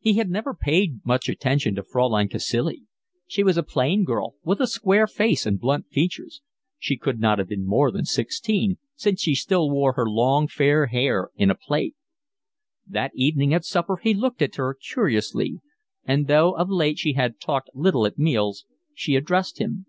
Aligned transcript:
He 0.00 0.14
had 0.14 0.30
never 0.30 0.54
paid 0.54 1.04
much 1.04 1.28
attention 1.28 1.74
to 1.74 1.82
Fraulein 1.82 2.30
Cacilie. 2.30 2.84
She 3.26 3.42
was 3.42 3.58
a 3.58 3.62
plain 3.62 4.02
girl, 4.02 4.32
with 4.42 4.62
a 4.62 4.66
square 4.66 5.06
face 5.06 5.44
and 5.44 5.60
blunt 5.60 5.90
features. 5.90 6.40
She 6.78 6.96
could 6.96 7.20
not 7.20 7.38
have 7.38 7.48
been 7.48 7.66
more 7.66 7.90
than 7.90 8.06
sixteen, 8.06 8.78
since 8.94 9.20
she 9.20 9.34
still 9.34 9.68
wore 9.70 9.92
her 9.92 10.08
long 10.08 10.48
fair 10.48 10.86
hair 10.86 11.28
in 11.36 11.50
a 11.50 11.54
plait. 11.54 11.94
That 12.86 13.12
evening 13.14 13.52
at 13.52 13.66
supper 13.66 13.98
he 14.02 14.14
looked 14.14 14.40
at 14.40 14.54
her 14.54 14.72
curiously; 14.72 15.58
and, 16.02 16.28
though 16.28 16.52
of 16.52 16.70
late 16.70 16.98
she 16.98 17.12
had 17.12 17.38
talked 17.38 17.68
little 17.74 18.06
at 18.06 18.18
meals, 18.18 18.64
she 18.94 19.16
addressed 19.16 19.58
him. 19.60 19.84